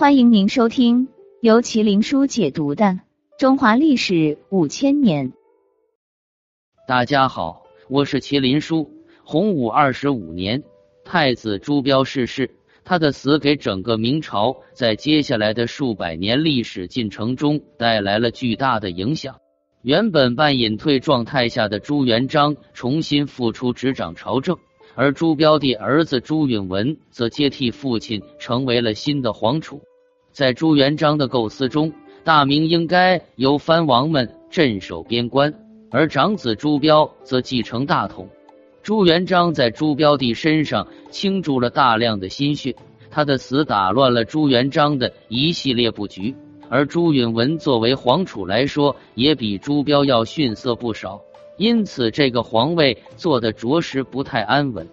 [0.00, 1.08] 欢迎您收听
[1.42, 2.84] 由麒麟书解读的
[3.38, 5.30] 《中华历史五千年》。
[6.88, 8.90] 大家好，我是麒麟书。
[9.22, 10.62] 洪武二十五年，
[11.04, 12.50] 太子朱标逝世，
[12.82, 19.36] 他的死给整个明朝在接下来的数百年历史进程中带来了巨大的影响。
[19.82, 24.56] 原本半隐退状态下的朱元璋重新复出执掌朝政，
[24.94, 29.78] 而朱标的儿子朱允文则接替父亲，成为了新的皇储。
[30.40, 31.92] 在朱元璋的构思中，
[32.24, 35.52] 大明应该由藩王们镇守边关，
[35.90, 38.26] 而长子朱标则继承大统。
[38.82, 42.74] 朱元璋在朱标的身上倾注了大量的心血，
[43.10, 46.34] 他的死打乱了朱元璋的一系列布局。
[46.70, 51.20] 而朱允文作为皇储来说，也比朱标要逊色不少，
[51.58, 54.88] 因此这个皇位坐的着实不太安稳。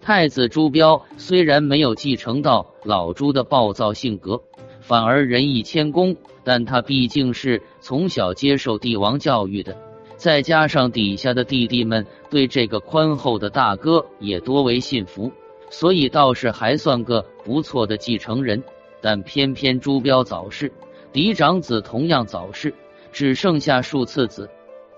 [0.00, 4.40] 太子朱标虽然没有继承到老朱的暴躁性格。
[4.82, 9.76] 反而仁义谦恭，但他毕竟是从小接受帝王教育的，
[10.16, 15.30] 再加上底下的弟弟们对这个宽厚的大哥也多为信服，
[15.70, 18.62] 所以倒是还算个不错的继承人。
[19.00, 20.72] 但偏偏朱标早逝，
[21.12, 22.74] 嫡长子同样早逝，
[23.12, 24.48] 只剩下数次子。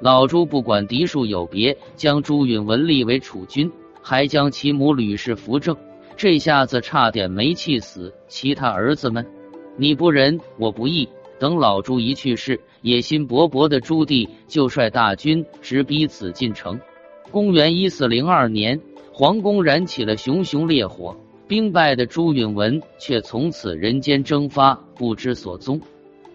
[0.00, 5.76] 老朱不管嫡庶有别，将朱允文立为储君，还将其母吕氏扶正，
[6.16, 9.24] 这下子差点没气死其他儿子们。
[9.76, 11.08] 你不仁，我不义。
[11.38, 16.78] 等老朱一去世，野心勃勃的朱棣就率大军直逼紫禁城。
[17.30, 18.80] 公元一四零二年，
[19.12, 21.16] 皇宫燃起了熊熊烈火，
[21.48, 25.80] 兵败的朱允文却从此人间蒸发，不知所踪。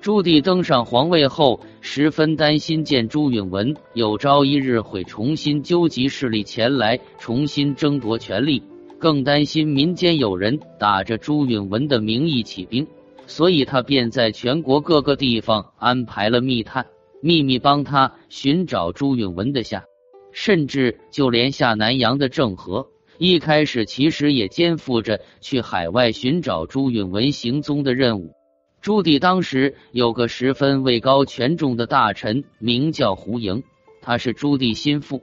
[0.02, 8.62] 朱棣登上皇位后，十分担心见朱允文有朝一日会重新纠集势力前来，重新争夺权力，
[9.00, 12.86] 更担心民间有人打着朱允文的名义起兵。
[13.28, 16.88] 所以他便在全国各个地方安排了密探，
[17.22, 19.84] 秘密帮他寻找朱允文的下，
[20.32, 22.88] 甚至就连下南洋的郑和，
[23.18, 28.32] 一开始其实也肩负着去海外寻找朱允文行踪的任务。
[28.82, 33.62] 朱棣当时有个十分位高权重的大臣，名叫胡莹，
[34.02, 35.22] 他是朱棣心腹。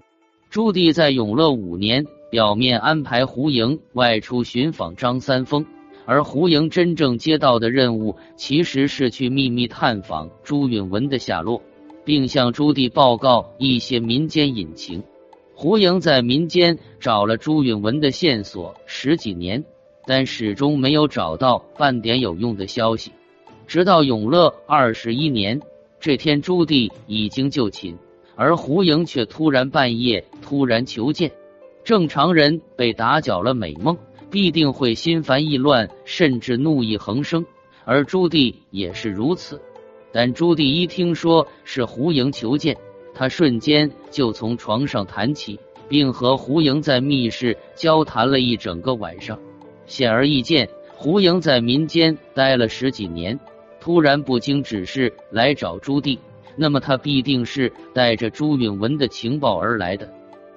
[0.51, 5.65] 朱棣在永乐五年，表面安排胡莹外出寻访张三丰。
[6.07, 11.63] 而胡莹真正接到的任务，其实是去秘密探访朱允文的下落，
[12.05, 15.03] 并向朱棣报告一些民间隐情。
[15.55, 19.65] 胡莹在民间找了朱允文的线索十几年，
[20.07, 23.13] 但始终没有找到半点有用的消息。
[23.67, 25.61] 直到永乐二十一年，
[26.01, 27.95] 这天朱棣已经就寝，
[28.37, 31.31] 而胡莹却突然半夜突然求见。
[31.83, 33.97] 正常人被打搅了美梦。
[34.35, 37.47] 必定会心烦意乱，甚至怒意横生，
[37.85, 39.63] 而朱棣也是如此。
[40.13, 42.77] 但朱棣一听说是胡莹求见，
[43.15, 45.57] 他瞬间就从床上弹起，
[45.89, 49.39] 并和胡莹在密室交谈了一整个晚上。
[49.87, 53.39] 显而易见，胡莹在民间待了十几年，
[53.79, 56.19] 突然不经指示来找朱棣，
[56.57, 60.13] 那么他必定是带着朱允文的情报而来的。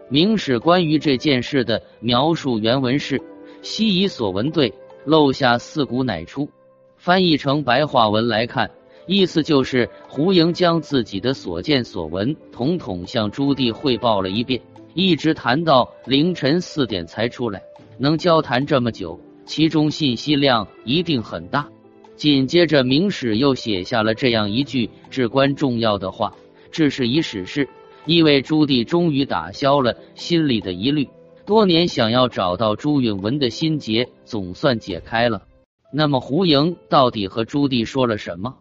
[0.10, 3.22] 明史关于这件事的描述原文是。
[3.70, 4.74] 昔以所闻对，
[5.04, 6.50] 漏下四股乃出。
[6.96, 8.72] 翻译成白话文来看，
[9.08, 14.62] 意思就是胡莹将自己的所见所闻统统向朱棣汇报了一遍，
[14.94, 17.62] 一直谈到凌晨四点才出来。
[17.98, 21.68] 能交谈这么久，其中信息量一定很大。
[22.16, 26.34] 紧接着，明史又写下了这样一句至关重要的话
[26.72, 27.68] ：“这是以史事，
[28.06, 31.06] 意味朱棣终于打消了心里的疑虑。”
[31.48, 35.48] 多年想要找到朱允文的心结总算解开了。
[35.94, 38.58] 那么胡莹到底和朱棣说了什么？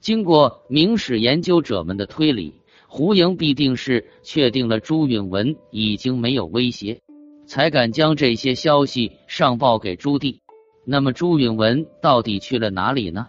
[0.00, 2.54] 经过明史研究者们的推理，
[2.88, 7.02] 胡莹必定是确定了朱允文已经没有威胁，
[7.46, 10.38] 才敢将这些消息上报给朱棣。
[10.86, 13.28] 那么朱允文到底去了哪里呢？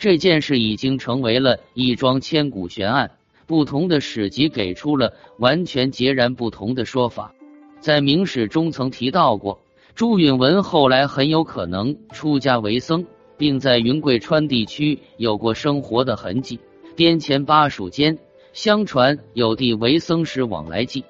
[0.00, 3.12] 这件事已经成为了一桩千古悬案，
[3.46, 7.32] 不同的史籍给出了完全截然不同的说法。
[7.80, 9.60] 在明史中曾提到过，
[9.94, 13.04] 朱允文后来很有可能出家为僧，
[13.36, 16.58] 并在云贵川地区有过生活的痕迹。
[16.96, 18.18] 滇黔巴蜀间，
[18.52, 21.04] 相传有地为僧时往来记。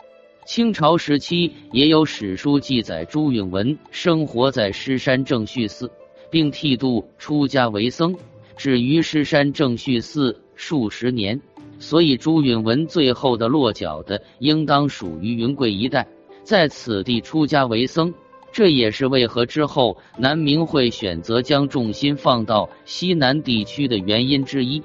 [0.47, 5.91] 清朝时期也有史书记载，朱允文生活在狮山正绪寺，
[6.31, 8.15] 并剃度出家为僧，
[8.57, 11.41] 止于狮山正绪寺数十年。
[11.79, 16.07] 所以，朱允文最后的落脚的应当属于云贵一带。
[16.49, 18.11] 在此地出家为僧，
[18.51, 24.83] 这也是为何之后南明会选择将重心放到西南地区的原因之一。